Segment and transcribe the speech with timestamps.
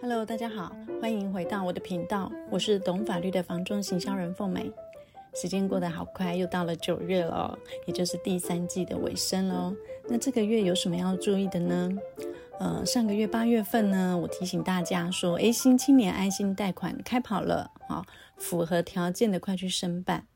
[0.00, 4.70] Hello，大家好，欢迎回到我的频道，我是懂法律的房中行销人凤美。
[5.34, 9.74] 时间过得好快，又到了九月了，也就是第三季的尾声喽。
[10.08, 11.90] 那这个月有什么要注意的呢？
[12.58, 18.06] 呃，上个月八月份呢，我提醒大家说，诶，新青年爱心贷款开跑了，好，
[18.38, 20.26] 符合条件的快去申办。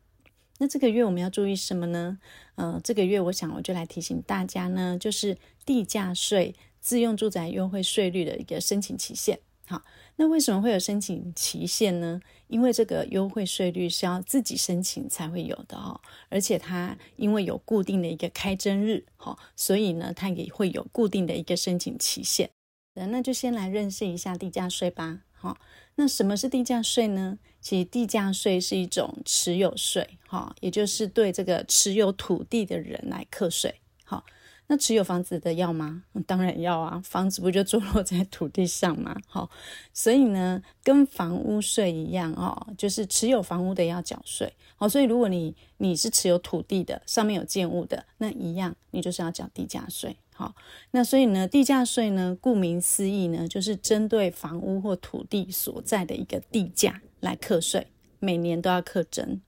[0.59, 2.19] 那这个月我们要注意什么呢？
[2.57, 9.39] 呃，这个月我想我就来提醒大家呢，就是地价税自用住宅优惠税率的一个申请期限。
[9.67, 9.83] 好，
[10.21, 12.21] 那为什么会有申请期限呢？
[12.47, 22.51] 因为这个优惠税率是要自己申请才会有的哦，而且它因为有固定的一个开征日，好，所以呢，它也会有固定的一个申请期限。
[22.93, 25.21] 那就先来认识一下地价税吧。
[25.33, 25.57] 好，
[25.95, 27.39] 那什么是地价税呢？
[27.63, 33.77] 其实地价税是一种持有税，哈，也就是对这个持有土地的人来课税。
[34.05, 34.23] 好。
[34.73, 36.05] 那持有房子的要吗？
[36.29, 39.21] 当然要啊，房子不就坐落在土地上吗？
[39.27, 39.51] 好，
[39.93, 44.55] 所以呢，跟房屋税一样哦，就是持有房屋的要缴税。
[44.77, 50.17] 好，所以如果你你是持有土地的，上面有建物的，那一样你就是要缴地价税。
[50.33, 50.55] 好，
[50.93, 57.89] 那所以呢，地价税呢，顾名思义呢，就是针对房屋或土地所在的一个地价来课税，
[58.21, 59.41] 每年都要课征。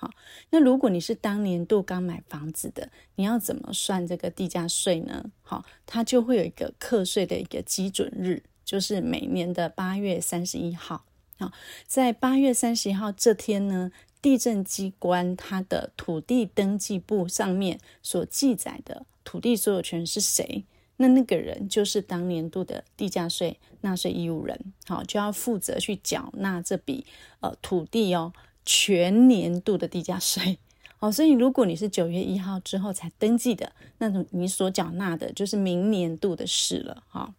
[0.00, 0.08] 好，
[0.50, 5.24] 那如果你是当年度刚买房子的，你要怎么算这个地价税呢？
[5.42, 11.04] 好，它就会有一个课税的一个基准日，就是每年的八月三十一号。
[11.36, 11.50] 好，
[11.84, 13.90] 在八月三十一号这天呢，
[14.22, 20.64] 地震机关它的土地登记簿上面所记载的土地所有权是谁，
[20.98, 27.04] 那那个人就是当年度的地价税纳税义务人，好，就要负责去缴纳这笔
[27.40, 28.32] 呃土地哦。
[28.70, 30.58] 全年度的地价税，
[31.00, 37.34] 哦，所以如果你是九月一号之后才登记的，那种你所缴纳的就是明年度的事了，哈。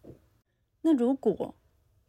[0.82, 1.54] 那如果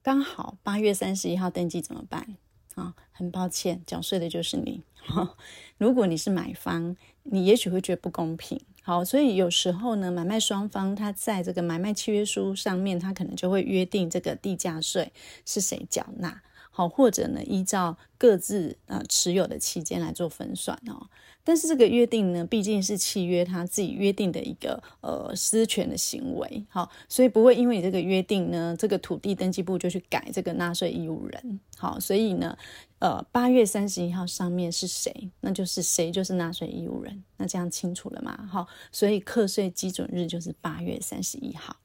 [0.01, 2.35] 刚好八月三十一号登记怎么办？
[2.73, 4.81] 啊，很抱歉，缴税的就是你。
[4.95, 5.35] 哈
[5.77, 15.13] 如果你是买方，你也许会觉得不公平，好，所以有时候呢，买卖双方他在这个买卖契约书上面，他可能就会约定这个地价税
[15.45, 16.41] 是谁缴纳。
[16.81, 21.07] 哦，或者呢，依照各自呃持有的期间来做分算哦。
[21.43, 31.59] 但是这个约定呢，毕竟是契约他自己约定的一个呃私权的行为，好，所以不会因为你这个约定呢，这个土地登记簿就去改这个纳税义务人。
[31.77, 32.55] 好，所以呢，
[32.99, 37.23] 呃，八月三十一号上面是谁，那就是谁就是纳税义务人。
[37.37, 38.47] 那这样清楚了吗？
[38.51, 41.75] 好，所以课税基准日就是八月三十一号。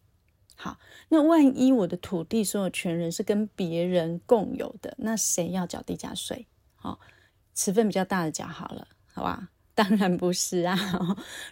[0.59, 0.79] 好，
[1.11, 6.47] 那万一我的土地所有权人是跟别人共有的，那谁要缴地价税？
[6.75, 6.99] 好，
[7.55, 9.51] 持份比较大的缴好了，好吧？
[9.77, 10.75] 当然不是啊。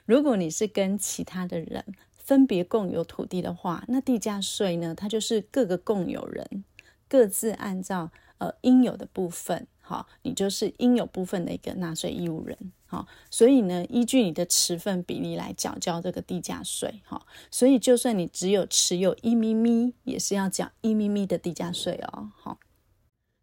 [0.06, 1.84] 如果你是跟其他的人
[2.14, 6.64] 分别共有土地的话，那地价税呢，它就是各个共有人
[7.06, 9.66] 各自按照呃应有的部分。
[9.82, 12.56] 好，你就是应有部分的一个纳税义务人。
[12.94, 17.02] 好，所以呢，依据你的持份比例来缴交这个地价税。
[17.04, 22.30] 哈，所以就算你只有持有一咪咪，也是要缴一咪咪的地价税哦。
[22.36, 22.60] 好，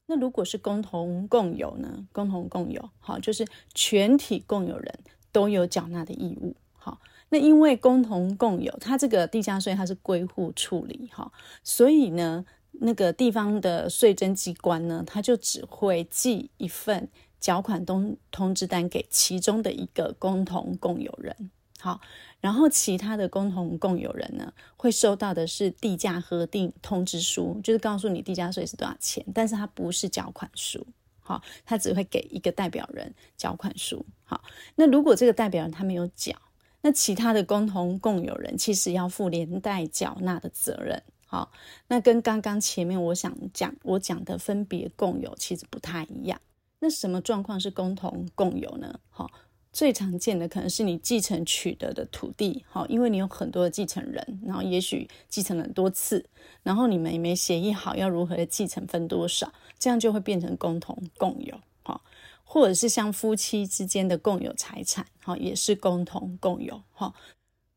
[0.05, 2.07] 那如果是共同共有呢？
[2.13, 4.99] 共同共有，好，就是全体共有人
[5.33, 6.55] 都有缴纳的义务。
[6.71, 11.09] 好，那因为共同共有，它这个地价税它是归户处理。
[11.11, 11.29] 哈，
[11.61, 12.45] 所以呢。
[12.75, 17.09] 那个地方的税征机关呢，它就只会寄一份
[17.41, 21.35] 缴款通通知单给其中的一个共同共有人，
[21.79, 21.99] 好，
[22.39, 30.85] 然后其他的共同共有人呢，会收到的是地价核定通知书，就是告诉你地价税是多少钱，但是它不是缴款书，
[31.19, 34.43] 好，他只会给一个代表人缴款书，好，
[34.75, 36.35] 那如果这个代表人他没有缴，
[36.81, 41.01] 那其他的共同共有人其实要负连带缴纳的责任。
[41.25, 41.51] 好，
[41.87, 46.39] 那跟刚刚前面我想讲我讲的分别共有其实不太一样。
[46.83, 48.99] 那什么状况是共同共有呢？
[49.11, 49.29] 好，
[49.71, 56.25] 最常见的可能是你继承取得的土地，好，因为你有很多的继承人，然后也许继承了很多次，
[56.63, 62.01] 然后你们也没协议好要如何的继承分多少，这样就会变成共同共有，好，
[62.43, 67.13] 或者是像夫妻之间的共有财产，好，也是共同共有，好。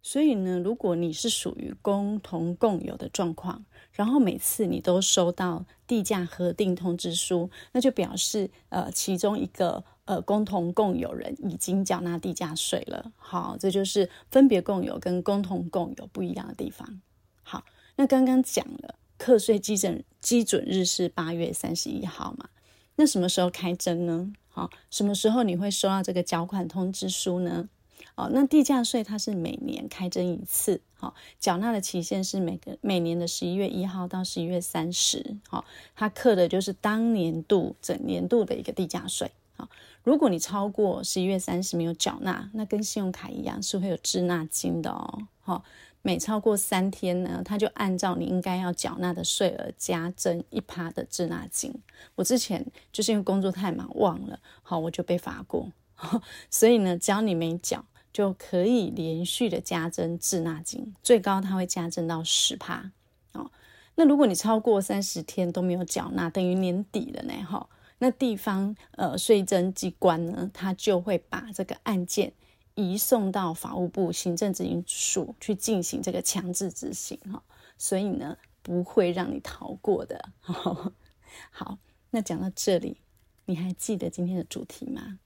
[0.07, 3.65] 所以呢，如果你是属于共同共有的状况，
[3.95, 13.11] 然后每次你都收到地价核定通知书，那就表示呃其中一个呃共同共有人已经缴纳地价税了。
[13.17, 17.01] 好，这就是分别共有跟共同共有不一样的地方。
[17.43, 17.65] 好，
[17.97, 22.51] 那刚刚讲了课税基准基准日是八月三十一号嘛？
[22.97, 24.31] 那什么时候开征呢？
[24.51, 27.71] 好，什么时候你会收到这个缴款通知书呢？
[28.17, 35.65] 哦，那地价税它是每年开征一次，好，缴纳的期限是每个每年的十一月一号到十一月三十，好，
[35.97, 39.69] 它课的就是当年度整年度的一个地价税，好，
[40.05, 45.65] 如果你超过十一月三十没有缴纳，那跟信用卡一样是会有滞纳金的哦，好，
[46.03, 51.75] 每超过三天呢，它就按照你应该要缴纳的税额加征一趴的滞纳金。
[52.15, 55.73] 我之前就是因为工作太忙忘了，好，我就被罚过，
[56.49, 57.85] 所以呢，只要你没缴。
[58.15, 62.93] 就可以连续的加征滞纳金，最高它会加征到十趴
[63.33, 63.51] 哦。
[63.97, 67.69] 那如果你超过三十天都没有缴纳，等于年底了呢，哈。
[67.99, 72.33] 那地方呃税征机关呢，他就会把这个案件
[72.75, 77.43] 移送到法务部行政执行署去进行这个强制执行哈。
[77.77, 80.29] 所以呢，不会让你逃过的。
[81.51, 81.79] 好，
[82.11, 83.01] 那讲到这里，
[83.47, 85.19] 你还记得今天的主题吗？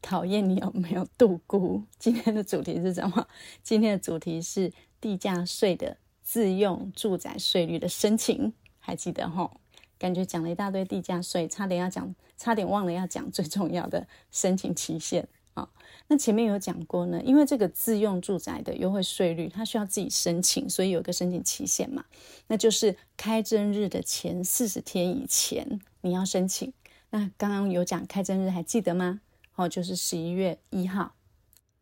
[0.00, 1.82] 讨厌你有没有度估？
[1.98, 3.26] 今天的主题是什么？
[3.62, 9.50] 今天的主题是地价税的自用住宅税率的申请，还记得齁？
[9.98, 15.68] 感觉讲了一大堆地价税，差点要讲，差点忘了要讲最重要的申请期限啊。
[16.06, 22.04] 那前面有讲过呢，因为这个自用住宅的优惠税率，它需要自己申请，所以有个申请期限嘛，
[22.46, 26.72] 那就是开征日的前四十天以前你要申请。
[27.10, 29.20] 那刚刚有讲开征日，还记得吗？
[29.58, 31.12] 哦，就是十一月一号，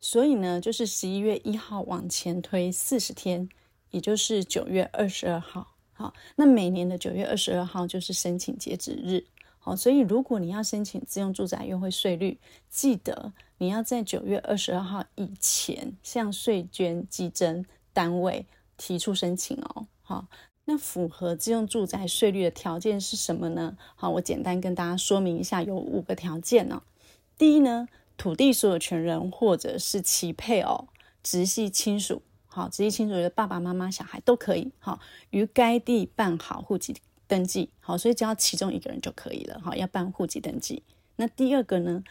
[0.01, 3.47] 所以呢，就是十一月一号往前推四十天，
[3.91, 5.75] 也就是九月二十二号。
[5.93, 9.23] 好，那每年的九月二十二号就是申请截止日。
[9.59, 12.39] 好，所以如果你要申请自用住宅优惠税率，
[12.71, 17.63] 记得你要在九月二十二号以前向税捐稽征
[17.93, 18.47] 单位
[18.79, 19.87] 提出申请哦。
[20.01, 20.27] 好，
[20.65, 23.77] 那符合自用住宅税率的条件是什么呢？
[23.95, 26.83] 好，我简单跟大家说明一下，有五个条件哦。
[27.39, 27.87] 第一呢，
[28.17, 30.89] 土地所有权人或者是其配偶、
[31.23, 34.99] 直系亲属，好，直系亲属的爸爸妈妈、小孩都可以，好，
[35.31, 36.97] 于该地办好户籍
[37.27, 40.83] 登记，好，所以只要其中一个人就可以了，好，要办户籍登记。
[41.17, 42.03] 那第二个呢，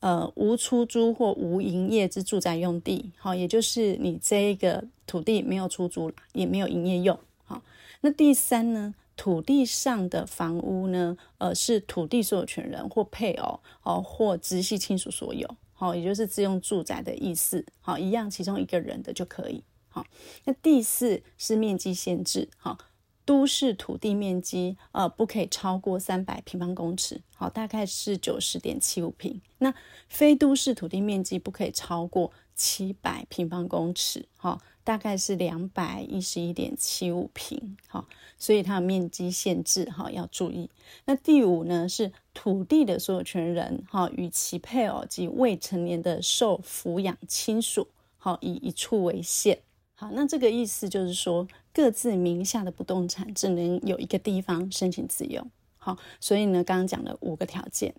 [0.00, 7.62] 呃，无出租或无营业之住宅用地，好，也就是你这一个土地没有出租，也没有营业用，好。
[8.02, 8.94] 那第三呢？
[9.16, 20.04] 土地上的房屋呢，呃，是土地所有权人或配偶哦，或直系亲属所有，好，也就是自用住宅的意思，好，一样，其中一个人的就可以，好。
[20.44, 22.78] 那第四是面积限制，好，
[23.26, 29.42] 都市土地面积呃不可以超过三百平方公尺，好，大概是九十点七五平。
[29.58, 29.74] 那
[30.08, 34.62] 非都市土地面积不可以超过七百平方公尺，好。
[34.86, 38.06] 大概是两百一十一点七五平，好，
[38.38, 40.70] 所以它的面积限制，哈，要注意。
[41.06, 49.58] 那第五呢，是土地的所有权人，哈，与其配偶及未成年的受抚养亲属，好，以一处为限。
[49.98, 55.50] 好，那这个意思就是说，各自名下的不动产只能有一个地方申请自用。
[55.78, 57.94] 好，所以呢，刚刚讲了五个条件。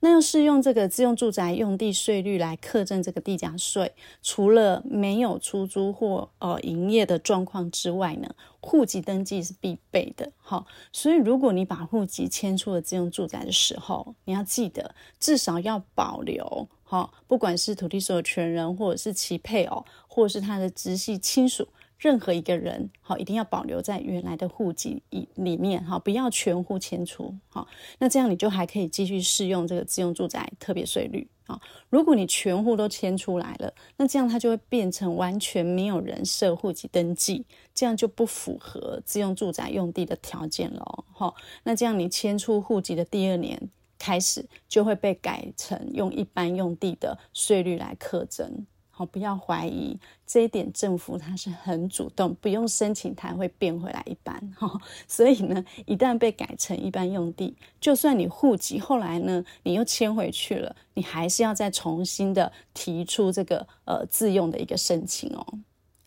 [0.00, 3.92] 那要是用这个自用住宅用地税率来课征这个地价税，
[4.22, 10.32] 除了没有出租或呃营业的状况之外呢，户籍登记是必备的。
[10.38, 21.68] 好，所以如果你把户籍迁出了自用住宅的时候，你要记得至少要保留，好，不管是土地所有权人，或者是其配偶，或者是他的直系亲属。
[22.00, 25.02] 任何一个人，好，一定要保留在原来的户籍
[25.34, 48.66] 里面，好，不要全户迁出，好，那这样你就还可以继续适用这个自用住宅特别税率，啊，如果你全户都迁出来了，那这样它就会变成完全没有人设户籍登记，这样就不符合自用住宅用地的条件了，哈，那这样你迁出户籍的第二年开始，就会被改成用一般用地的税率来课征。
[49.06, 54.80] 不要怀疑这一点，政府它是很主动，不用申请它会变回来一般哈。
[55.06, 65.46] 所以呢，一旦被改成一般用地，就算你户籍后来呢你又迁回去了，你还是要再重新的提出这个呃自用的一个申请哦。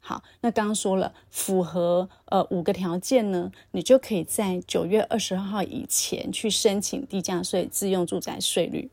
[0.06, 8.92] 好，那刚刚说了符合呃五个条件呢，你就可以在九月二十二号以前去申请地价税自用住宅税率。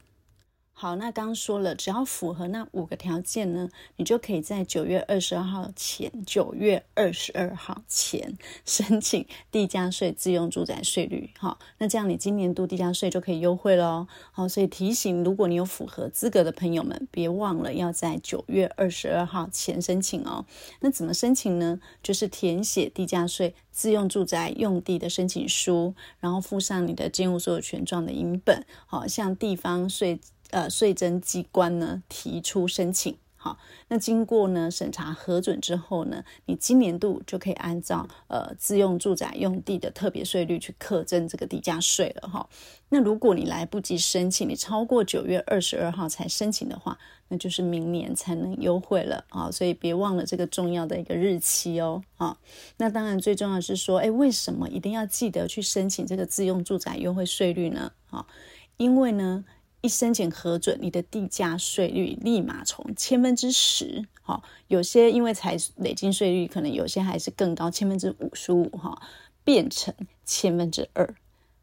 [0.80, 11.28] 好，那刚刚说了，只要符合那五个条件呢，你就可以在九月二十二号前，九月二十二号前申请地价税自用住宅税率。
[11.38, 14.06] 好，那这样你今年度地价税就可以优惠喽。
[14.32, 20.46] 好，所以提醒，如果你有符合资格的朋友们，别忘了要在九月二十二号前申请哦。
[20.80, 21.78] 那怎么申请呢？
[22.02, 30.18] 就是填写地价税自用住宅用地的申请书，然后附上你的建物所有权状的影本，好，像地方税。
[30.50, 33.56] 呃，税征机关呢提出申请，好，
[33.88, 42.48] 那经过呢审查核准之后呢，你今年度就可以按照呃自用住宅用地的特别税率去课征这个地价税了哈。
[42.88, 49.50] 那如果你来不及申请，你超过九月二十二号才申请的话，那就是明年才能优惠了啊。
[49.50, 52.02] 所以别忘了这个重要的一个日期哦。
[52.16, 52.36] 啊，
[52.76, 57.92] 那当然最重要是说，哎，为什么一定要记得去申请这个自用住宅优惠税率呢？
[58.10, 58.26] 啊，
[58.76, 59.44] 因为呢。
[59.82, 69.00] 一申请核准，你的地价税率立马从千分之十，哈，有些因为才累进税率，可能有些还是更高，千分之五十五，哈，
[69.42, 69.94] 变成
[70.24, 71.14] 千分之二，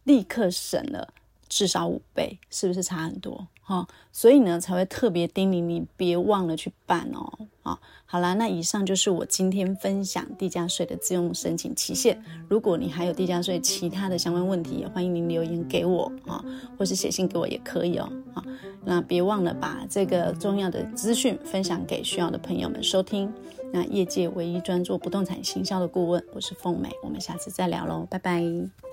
[0.03, 1.13] 立刻省了
[1.47, 3.47] 至少五倍，是不是差很多？
[3.61, 7.47] 哈，所以呢才会特别叮咛你，别忘了去办哦。
[7.63, 12.23] 啊，好啦，那以上就是我今天分享地价税的自用申请期限。
[12.47, 16.41] 如果你还有地价税其他的相关问题，也欢迎您留言给我啊，
[16.77, 18.09] 或是写信给我也可以哦。
[18.33, 18.41] 啊，
[18.85, 23.29] 那别忘了把这个重要的资讯分享给需要的朋友们收听。
[23.73, 28.86] 那业界唯一专做不动产行销的顾问，我是凤美，我们下次再聊喽，拜拜。